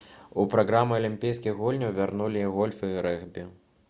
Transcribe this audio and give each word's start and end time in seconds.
у 0.43 0.43
праграму 0.53 0.95
алімпійскіх 0.99 1.59
гульняў 1.65 1.93
вярнуцца 1.99 2.33
і 2.45 2.49
гольф 2.57 2.81
і 2.91 2.93
рэгбі 3.07 3.45